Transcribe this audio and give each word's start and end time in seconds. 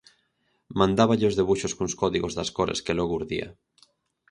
Mandáballe 0.79 1.29
os 1.29 1.37
debuxos 1.39 1.75
cuns 1.77 1.93
códigos 2.01 2.33
das 2.37 2.49
cores 2.57 2.79
que 2.85 2.97
logo 2.99 3.13
urdía. 3.19 3.47